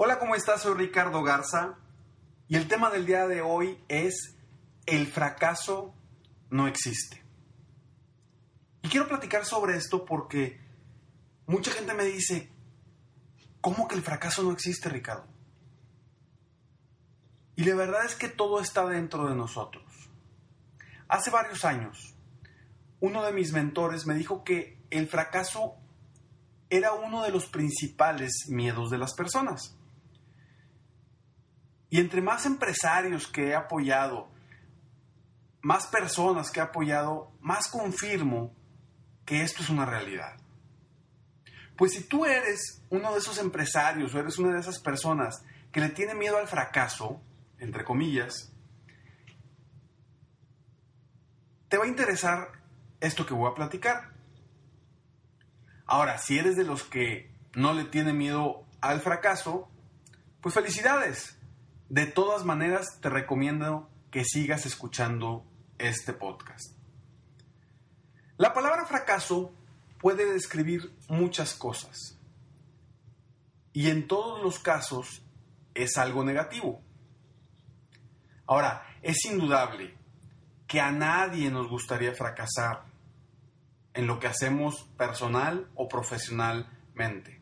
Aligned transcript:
Hola, 0.00 0.20
¿cómo 0.20 0.36
estás? 0.36 0.62
Soy 0.62 0.74
Ricardo 0.74 1.24
Garza 1.24 1.74
y 2.46 2.54
el 2.54 2.68
tema 2.68 2.88
del 2.88 3.04
día 3.04 3.26
de 3.26 3.42
hoy 3.42 3.82
es 3.88 4.36
el 4.86 5.08
fracaso 5.08 5.92
no 6.50 6.68
existe. 6.68 7.20
Y 8.82 8.90
quiero 8.90 9.08
platicar 9.08 9.44
sobre 9.44 9.76
esto 9.76 10.04
porque 10.04 10.60
mucha 11.48 11.72
gente 11.72 11.94
me 11.94 12.04
dice, 12.04 12.48
¿cómo 13.60 13.88
que 13.88 13.96
el 13.96 14.02
fracaso 14.02 14.44
no 14.44 14.52
existe, 14.52 14.88
Ricardo? 14.88 15.26
Y 17.56 17.64
la 17.64 17.74
verdad 17.74 18.04
es 18.04 18.14
que 18.14 18.28
todo 18.28 18.60
está 18.60 18.86
dentro 18.86 19.28
de 19.28 19.34
nosotros. 19.34 19.84
Hace 21.08 21.30
varios 21.30 21.64
años, 21.64 22.14
uno 23.00 23.24
de 23.24 23.32
mis 23.32 23.52
mentores 23.52 24.06
me 24.06 24.14
dijo 24.14 24.44
que 24.44 24.80
el 24.90 25.08
fracaso 25.08 25.74
era 26.70 26.92
uno 26.92 27.24
de 27.24 27.32
los 27.32 27.46
principales 27.46 28.46
miedos 28.48 28.90
de 28.90 28.98
las 28.98 29.12
personas. 29.14 29.74
Y 31.90 32.00
entre 32.00 32.20
más 32.20 32.46
empresarios 32.46 33.26
que 33.26 33.48
he 33.48 33.54
apoyado, 33.54 34.28
más 35.62 35.86
personas 35.86 36.50
que 36.50 36.60
he 36.60 36.62
apoyado, 36.62 37.32
más 37.40 37.68
confirmo 37.68 38.54
que 39.24 39.42
esto 39.42 39.62
es 39.62 39.70
una 39.70 39.86
realidad. 39.86 40.36
Pues 41.76 41.92
si 41.92 42.04
tú 42.04 42.24
eres 42.24 42.82
uno 42.90 43.12
de 43.12 43.18
esos 43.18 43.38
empresarios 43.38 44.14
o 44.14 44.18
eres 44.18 44.38
una 44.38 44.52
de 44.54 44.60
esas 44.60 44.80
personas 44.80 45.44
que 45.70 45.80
le 45.80 45.90
tiene 45.90 46.14
miedo 46.14 46.36
al 46.36 46.48
fracaso, 46.48 47.20
entre 47.58 47.84
comillas, 47.84 48.52
te 51.68 51.76
va 51.76 51.84
a 51.84 51.88
interesar 51.88 52.52
esto 53.00 53.26
que 53.26 53.34
voy 53.34 53.50
a 53.50 53.54
platicar. 53.54 54.12
Ahora, 55.86 56.18
si 56.18 56.38
eres 56.38 56.56
de 56.56 56.64
los 56.64 56.82
que 56.82 57.30
no 57.54 57.72
le 57.74 57.84
tiene 57.84 58.12
miedo 58.12 58.64
al 58.80 59.00
fracaso, 59.00 59.70
pues 60.40 60.54
felicidades. 60.54 61.37
De 61.88 62.06
todas 62.06 62.44
maneras, 62.44 62.98
te 63.00 63.08
recomiendo 63.08 63.88
que 64.10 64.24
sigas 64.24 64.66
escuchando 64.66 65.46
este 65.78 66.12
podcast. 66.12 66.76
La 68.36 68.52
palabra 68.52 68.84
fracaso 68.84 69.54
puede 69.98 70.30
describir 70.30 70.94
muchas 71.08 71.54
cosas. 71.54 72.18
Y 73.72 73.88
en 73.88 74.06
todos 74.06 74.42
los 74.42 74.58
casos 74.58 75.22
es 75.74 75.96
algo 75.96 76.24
negativo. 76.24 76.82
Ahora, 78.46 78.86
es 79.02 79.24
indudable 79.24 79.94
que 80.66 80.80
a 80.80 80.90
nadie 80.90 81.50
nos 81.50 81.68
gustaría 81.68 82.14
fracasar 82.14 82.84
en 83.94 84.06
lo 84.06 84.20
que 84.20 84.26
hacemos 84.26 84.84
personal 84.96 85.70
o 85.74 85.88
profesionalmente. 85.88 87.40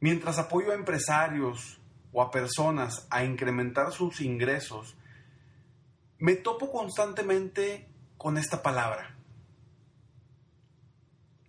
Mientras 0.00 0.38
apoyo 0.38 0.72
a 0.72 0.74
empresarios 0.74 1.80
o 2.14 2.22
a 2.22 2.30
personas 2.30 3.06
a 3.10 3.24
incrementar 3.24 3.92
sus 3.92 4.20
ingresos, 4.20 4.96
me 6.18 6.36
topo 6.36 6.70
constantemente 6.70 7.88
con 8.16 8.38
esta 8.38 8.62
palabra, 8.62 9.16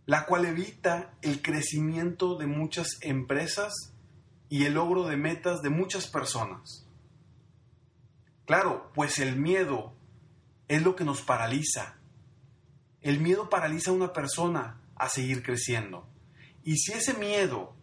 la 0.08 0.26
cual 0.26 0.46
evita 0.46 1.14
el 1.22 1.42
crecimiento 1.42 2.36
de 2.36 2.48
muchas 2.48 2.98
empresas 3.02 3.74
y 4.50 4.66
el 4.66 4.74
logro 4.74 5.08
de 5.08 5.18
metas 5.18 5.62
de 5.62 5.70
muchas 5.70 6.08
personas. 6.08 6.88
Claro, 8.46 8.92
pues 8.94 9.20
el 9.20 9.36
miedo 9.36 9.94
es 10.68 10.82
lo 10.82 10.96
que 10.96 11.04
nos 11.04 11.22
paraliza. 11.22 11.98
El 13.02 13.20
miedo 13.20 13.50
paraliza 13.50 13.92
a 13.92 13.94
una 13.94 14.14
persona 14.14 14.82
a 14.96 15.10
seguir 15.10 15.44
creciendo. 15.44 16.08
Y 16.64 16.78
si 16.78 16.94
ese 16.94 17.14
miedo 17.14 17.76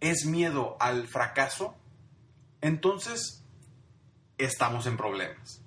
es 0.00 0.24
miedo 0.24 0.76
al 0.80 1.06
fracaso, 1.08 1.76
entonces 2.62 3.44
estamos 4.38 4.86
en 4.86 4.96
problemas. 4.96 5.62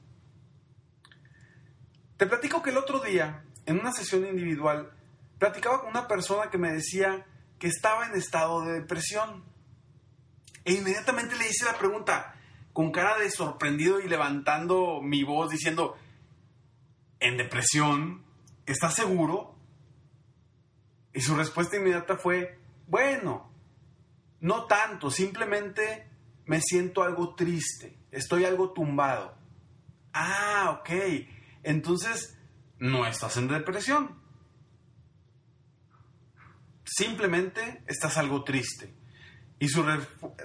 Te 2.18 2.26
platico 2.26 2.64
que 2.64 2.72
el 2.72 2.78
otro 2.78 3.00
día, 3.00 3.44
en 3.66 3.80
una 3.80 3.92
sesión 3.92 4.26
individual, 4.26 4.92
platicaba 5.38 5.82
con 5.82 5.90
una 5.90 6.08
persona 6.08 6.50
que 6.50 6.58
me 6.58 6.72
decía 6.72 7.26
que 7.60 7.68
estaba 7.68 8.08
en 8.08 8.16
estado 8.16 8.64
de 8.64 8.80
depresión. 8.80 9.44
E 10.64 10.74
inmediatamente 10.74 11.36
le 11.36 11.50
hice 11.50 11.66
la 11.66 11.78
pregunta, 11.78 12.36
con 12.74 12.92
cara 12.92 13.18
de 13.20 13.30
sorprendido 13.30 14.00
y 14.00 14.08
levantando 14.08 15.02
mi 15.02 15.24
voz 15.24 15.52
diciendo, 15.52 15.98
¿en 17.20 17.38
depresión? 17.38 18.24
¿Estás 18.66 18.96
seguro? 18.96 19.56
Y 21.14 21.22
su 21.22 21.36
respuesta 21.36 21.76
inmediata 21.76 22.16
fue, 22.16 22.58
bueno, 22.88 23.52
no 24.40 24.66
tanto, 24.66 25.12
simplemente 25.12 26.15
me 26.46 26.62
siento 26.62 27.04
algo 27.04 27.36
triste, 27.36 27.98
estoy 28.12 28.46
algo 28.46 28.72
tumbado. 28.72 29.36
Ah, 30.14 30.80
ok, 30.80 30.90
entonces 31.64 32.38
no 32.80 33.06
estás 33.06 33.38
en 33.38 33.48
depresión. 33.48 34.20
Simplemente 36.86 37.84
estás 37.88 38.18
algo 38.18 38.44
triste. 38.44 38.94
Y 39.60 39.70
su 39.70 39.84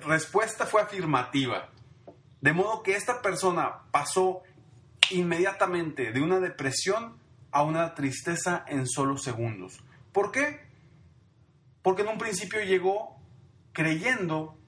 respuesta 0.06 0.66
fue 0.66 0.82
afirmativa. 0.82 1.70
De 2.40 2.52
modo 2.52 2.82
que 2.82 2.96
esta 2.96 3.20
persona 3.20 3.82
pasó 3.90 4.42
inmediatamente 5.10 6.12
de 6.12 6.20
una 6.20 6.40
depresión 6.40 7.18
a 7.50 7.62
una 7.62 7.94
tristeza 7.94 8.64
en 8.68 8.86
solo 8.86 9.18
segundos. 9.18 9.82
¿Por 10.12 10.30
qué? 10.30 10.60
Porque 11.82 12.02
en 12.02 12.08
un 12.08 12.18
principio 12.18 12.62
llegó 12.62 13.20
creyendo 13.72 14.59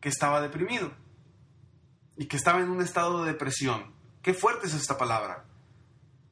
que 0.00 0.08
estaba 0.08 0.40
deprimido 0.40 0.92
y 2.16 2.26
que 2.26 2.36
estaba 2.36 2.60
en 2.60 2.68
un 2.68 2.82
estado 2.82 3.22
de 3.22 3.32
depresión. 3.32 3.92
Qué 4.22 4.34
fuerte 4.34 4.66
es 4.66 4.74
esta 4.74 4.98
palabra. 4.98 5.44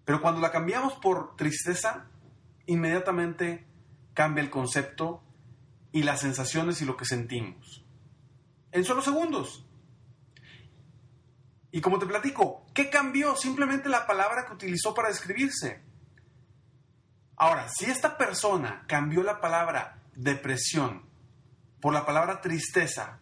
Pero 0.04 0.20
cuando 0.20 0.40
la 0.40 0.52
cambiamos 0.52 0.94
por 0.94 1.36
tristeza, 1.36 2.06
inmediatamente 2.66 3.66
cambia 4.14 4.42
el 4.42 4.50
concepto 4.50 5.22
y 5.92 6.02
las 6.02 6.20
sensaciones 6.20 6.80
y 6.82 6.84
lo 6.84 6.96
que 6.96 7.04
sentimos. 7.04 7.84
En 8.72 8.84
solo 8.84 9.02
segundos. 9.02 9.64
Y 11.70 11.80
como 11.80 11.98
te 11.98 12.06
platico, 12.06 12.66
¿qué 12.72 12.90
cambió? 12.90 13.36
Simplemente 13.36 13.88
la 13.88 14.06
palabra 14.06 14.46
que 14.46 14.54
utilizó 14.54 14.94
para 14.94 15.08
describirse. 15.08 15.82
Ahora, 17.36 17.68
si 17.68 17.84
esta 17.86 18.16
persona 18.16 18.84
cambió 18.86 19.22
la 19.22 19.40
palabra 19.40 20.02
depresión 20.14 21.04
por 21.80 21.92
la 21.92 22.06
palabra 22.06 22.40
tristeza, 22.40 23.20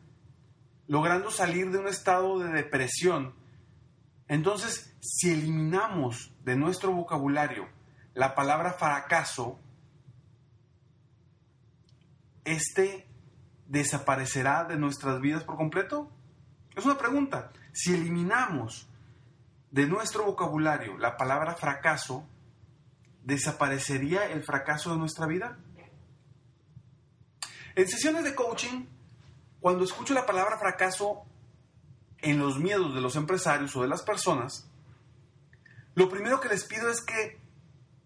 logrando 0.87 1.31
salir 1.31 1.71
de 1.71 1.79
un 1.79 1.89
estado 1.89 2.39
de 2.39 2.53
depresión, 2.53 3.35
entonces 4.29 4.95
si 5.01 5.31
eliminamos 5.31 6.35
de 6.45 6.57
nuestro 6.57 6.93
vocabulario 6.93 7.69
la 8.15 8.35
palabra 8.35 8.73
fracaso, 8.73 9.59
este 12.45 13.07
desaparecerá 13.67 14.65
de 14.65 14.77
nuestras 14.77 15.21
vidas 15.21 15.45
por 15.45 15.57
completo? 15.57 16.11
Es 16.77 16.85
una 16.85 16.99
pregunta. 16.99 17.51
Si 17.73 17.95
eliminamos 17.95 18.89
de 19.71 19.87
nuestro 19.87 20.25
vocabulario 20.25 20.99
la 20.99 21.17
palabra 21.17 21.55
fracaso, 21.55 22.29
¿desaparecería 23.23 24.31
el 24.31 24.45
fracaso 24.45 24.93
de 24.93 24.99
nuestra 24.99 25.27
vida? 25.27 25.59
En 27.75 27.89
sesiones 27.89 28.25
de 28.25 28.35
coaching, 28.35 28.87
cuando 29.65 29.85
escucho 29.85 30.13
la 30.13 30.27
palabra 30.27 30.59
fracaso 30.59 31.25
en 32.19 32.39
los 32.39 32.59
miedos 32.59 32.95
de 32.95 33.01
los 33.01 33.17
empresarios 33.17 33.75
o 33.75 33.81
de 33.81 33.89
las 33.89 34.03
personas, 34.03 34.71
lo 35.95 36.11
primero 36.11 36.39
que 36.39 36.51
les 36.51 36.65
pido 36.65 36.91
es 36.91 37.01
que 37.01 37.41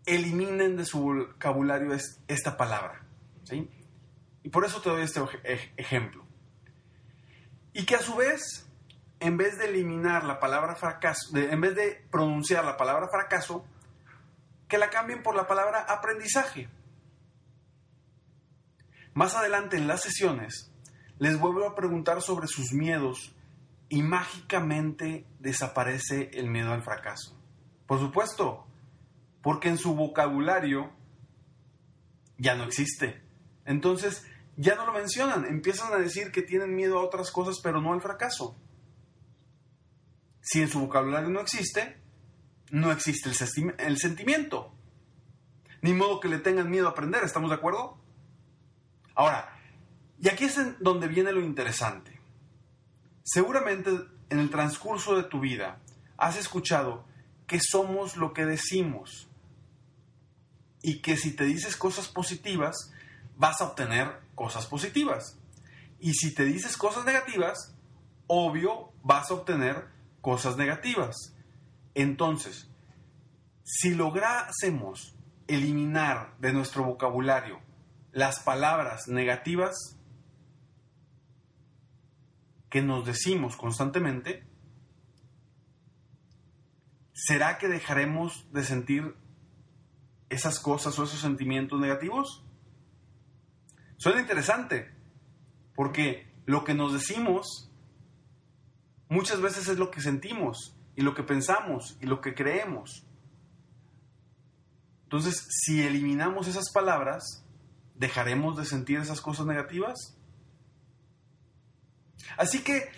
eliminen 0.06 0.76
de 0.76 0.84
su 0.84 1.00
vocabulario 1.00 1.93
esta 2.28 2.56
palabra. 2.56 3.05
¿sí? 3.43 3.69
Y 4.44 4.50
por 4.50 4.66
eso 4.66 4.81
te 4.81 4.88
doy 4.88 5.02
este 5.02 5.20
ejemplo. 5.76 6.25
Y 7.72 7.87
que 7.87 7.96
a 7.96 8.02
su 8.02 8.14
vez 8.14 8.70
en 9.19 9.37
vez 9.37 9.58
de 9.58 9.64
eliminar 9.64 10.22
la 10.22 10.38
palabra 10.38 10.76
fracaso, 10.76 11.37
en 11.37 11.61
vez 11.61 11.75
de 11.75 12.06
pronunciar 12.12 12.64
la 12.64 12.76
palabra 12.76 13.08
fracaso, 13.08 13.66
que 14.69 14.78
la 14.78 14.90
cambien 14.90 15.25
por 15.25 15.34
la 15.34 15.49
palabra 15.49 15.81
aprendizaje. 15.81 16.69
Más 19.12 19.34
adelante 19.34 19.76
en 19.76 19.88
las 19.88 20.02
sesiones, 20.02 20.70
les 21.19 21.38
vuelvo 21.38 21.67
a 21.67 21.75
preguntar 21.75 22.23
sobre 22.23 22.47
sus 22.47 22.73
miedos 22.73 23.35
y 23.88 24.03
mágicamente 24.03 25.26
desaparece 25.38 26.31
el 26.35 26.49
miedo 26.49 26.73
al 26.73 26.82
fracaso. 26.82 27.37
Por 27.87 27.99
supuesto, 27.99 28.67
porque 29.43 29.69
en 29.69 29.79
su 29.79 29.94
vocabulario 29.94 30.93
ya 32.37 32.55
no 32.55 32.65
existe. 32.65 33.20
Entonces, 33.65 34.25
ya 34.56 34.75
no 34.75 34.87
lo 34.87 34.93
mencionan, 34.93 35.44
empiezan 35.44 35.93
a 35.93 35.99
decir 35.99 36.32
que 36.32 36.43
tienen 36.43 36.75
miedo 36.75 36.99
a 36.99 37.03
otras 37.03 37.31
cosas, 37.31 37.61
pero 37.62 37.81
no 37.81 37.93
al 37.93 38.00
fracaso. 38.00 38.56
Si 40.41 40.61
en 40.61 40.69
su 40.69 40.81
vocabulario 40.81 41.29
no 41.29 41.41
existe, 41.41 42.00
no 42.71 42.91
existe 42.93 43.31
el, 43.79 43.99
sentimiento. 43.99 44.73
Ni 45.82 45.94
modo 45.94 46.21
que 46.21 46.29
le 46.29 46.38
tengan 46.38 46.71
miedo 46.71 46.88
a 46.88 46.91
aprender, 46.91 47.23
¿estamos 47.23 47.50
de 47.50 47.56
acuerdo? 47.56 47.99
Ahora, 49.14 49.57
y 50.20 50.29
aquí 50.29 50.44
es 50.44 50.56
donde 50.81 51.09
viene 51.09 51.32
lo 51.32 51.41
interesante. 51.41 52.19
Seguramente 53.23 53.91
en 54.31 54.38
el 54.38 54.50
transcurso 54.50 55.17
de 55.17 55.23
tu 55.25 55.41
vida 55.41 55.81
has 56.17 56.37
escuchado 56.37 57.05
que 57.47 57.61
somos 57.61 58.17
lo 58.17 58.32
que 58.32 58.44
decimos 58.44 59.29
y 60.82 61.00
que 61.00 61.17
si 61.17 61.35
te 61.35 61.44
dices 61.44 61.76
cosas 61.76 62.09
positivas 62.09 62.93
vas 63.37 63.61
a 63.61 63.65
obtener 63.65 64.20
cosas 64.35 64.67
positivas. 64.67 65.38
Y 66.00 66.15
si 66.15 66.35
te 66.35 66.44
dices 66.44 66.76
cosas 66.76 67.05
negativas, 67.05 67.75
obvio 68.26 68.93
vas 69.03 69.31
a 69.31 69.35
obtener 69.35 69.87
cosas 70.21 70.56
negativas. 70.56 71.35
Entonces, 71.94 72.69
si 73.64 73.94
lográsemos 73.94 75.17
eliminar 75.47 76.35
de 76.38 76.53
nuestro 76.53 76.85
vocabulario 76.85 77.61
las 78.12 78.41
palabras 78.41 79.09
negativas 79.09 79.98
que 82.70 82.82
nos 82.82 83.06
decimos 83.06 83.56
constantemente, 83.56 84.44
¿será 87.12 87.59
que 87.59 87.69
dejaremos 87.69 88.47
de 88.53 88.65
sentir 88.65 89.17
esas 90.29 90.61
cosas 90.61 90.99
o 90.99 91.05
esos 91.05 91.20
sentimientos 91.20 91.81
negativos? 91.81 92.44
Suena 93.97 94.20
interesante, 94.20 94.94
porque 95.75 96.31
lo 96.47 96.65
que 96.65 96.75
nos 96.75 96.93
decimos 96.93 97.70
muchas 99.09 99.41
veces 99.41 99.69
es 99.69 99.79
lo 99.79 99.91
que 99.91 100.00
sentimos 100.00 100.76
y 100.94 101.03
lo 101.03 101.14
que 101.14 101.23
pensamos 101.23 101.97
y 102.00 102.06
lo 102.06 102.21
que 102.21 102.35
creemos. 102.35 103.06
Entonces, 105.05 105.47
si 105.49 105.82
eliminamos 105.82 106.49
esas 106.49 106.71
palabras, 106.71 107.44
¿dejaremos 107.94 108.59
de 108.59 108.67
sentir 108.67 108.99
esas 108.99 109.23
cosas 109.23 109.47
negativas? 109.47 110.18
Así 112.37 112.62
que, 112.62 112.91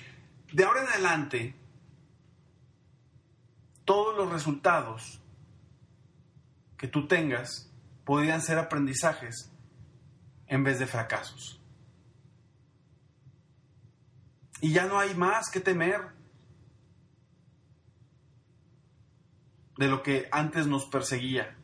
de 0.52 0.64
ahora 0.64 0.82
en 0.82 0.88
adelante, 0.88 1.54
todos 3.84 4.16
los 4.16 4.30
resultados 4.32 5.20
que 6.76 6.88
tú 6.88 7.06
tengas 7.06 7.70
podrían 8.04 8.40
ser 8.40 8.58
aprendizajes 8.58 9.50
en 10.46 10.64
vez 10.64 10.78
de 10.78 10.86
fracasos. 10.86 11.60
Y 14.60 14.72
ya 14.72 14.86
no 14.86 14.98
hay 14.98 15.14
más 15.14 15.50
que 15.50 15.60
temer 15.60 16.00
de 19.78 19.88
lo 19.88 20.02
que 20.02 20.28
antes 20.30 20.66
nos 20.66 20.86
perseguía, 20.86 21.56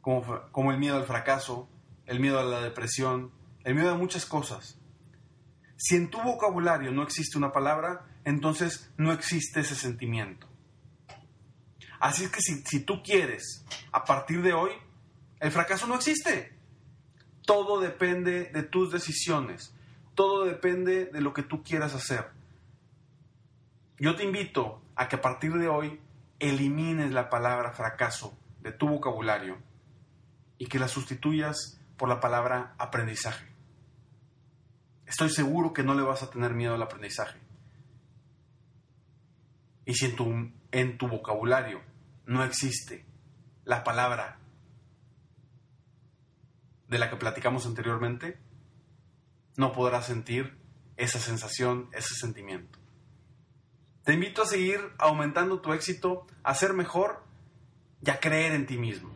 como, 0.00 0.42
como 0.52 0.70
el 0.70 0.78
miedo 0.78 0.96
al 0.96 1.04
fracaso, 1.04 1.68
el 2.06 2.20
miedo 2.20 2.38
a 2.38 2.44
la 2.44 2.60
depresión, 2.60 3.32
el 3.64 3.74
miedo 3.74 3.90
a 3.90 3.98
muchas 3.98 4.26
cosas. 4.26 4.78
Si 5.76 5.96
en 5.96 6.10
tu 6.10 6.20
vocabulario 6.22 6.92
no 6.92 7.02
existe 7.02 7.38
una 7.38 7.52
palabra, 7.52 8.06
entonces 8.24 8.90
no 8.96 9.12
existe 9.12 9.60
ese 9.60 9.74
sentimiento. 9.74 10.48
Así 12.00 12.24
es 12.24 12.30
que 12.30 12.40
si, 12.40 12.62
si, 12.62 12.80
tú 12.80 13.02
quieres, 13.02 13.64
a 13.92 14.04
partir 14.04 14.42
de 14.42 14.52
hoy, 14.52 14.70
el 15.40 15.50
fracaso 15.50 15.86
no 15.86 15.94
existe. 15.94 16.54
Todo 17.44 17.80
depende 17.80 18.50
de 18.52 18.62
tus 18.62 18.92
decisiones 18.92 19.72
todo 20.16 20.46
depende 20.46 21.04
de 21.06 21.20
lo 21.20 21.32
que 21.32 21.42
tú 21.42 21.62
quieras 21.62 21.94
hacer. 21.94 22.30
Yo 23.98 24.16
te 24.16 24.24
invito 24.24 24.82
a 24.96 25.08
que 25.08 25.16
a 25.16 25.20
partir 25.20 25.52
de 25.52 25.68
hoy 25.68 26.00
elimines 26.40 27.12
la 27.12 27.28
palabra 27.28 27.72
fracaso 27.72 28.36
de 28.62 28.72
tu 28.72 28.88
vocabulario 28.88 29.58
y 30.58 30.66
que 30.66 30.78
la 30.78 30.88
sustituyas 30.88 31.78
por 31.98 32.08
la 32.08 32.18
palabra 32.18 32.74
aprendizaje. 32.78 33.46
Estoy 35.06 35.30
seguro 35.30 35.72
que 35.72 35.82
no 35.82 35.94
le 35.94 36.02
vas 36.02 36.22
a 36.22 36.30
tener 36.30 36.52
miedo 36.52 36.74
al 36.74 36.82
aprendizaje. 36.82 37.38
Y 39.84 39.94
si 39.94 40.06
en 40.06 40.16
tu, 40.16 40.52
en 40.72 40.98
tu 40.98 41.08
vocabulario 41.08 41.80
no 42.26 42.42
existe 42.42 43.06
la 43.64 43.84
palabra 43.84 44.38
de 46.88 46.98
la 46.98 47.08
que 47.08 47.16
platicamos 47.16 47.66
anteriormente, 47.66 48.38
no 49.56 49.72
podrás 49.72 50.06
sentir 50.06 50.58
esa 50.96 51.18
sensación, 51.18 51.88
ese 51.92 52.14
sentimiento. 52.14 52.78
Te 54.04 54.12
invito 54.14 54.42
a 54.42 54.46
seguir 54.46 54.80
aumentando 54.98 55.60
tu 55.60 55.72
éxito, 55.72 56.26
a 56.42 56.54
ser 56.54 56.74
mejor 56.74 57.24
y 58.04 58.10
a 58.10 58.20
creer 58.20 58.52
en 58.52 58.66
ti 58.66 58.78
mismo. 58.78 59.15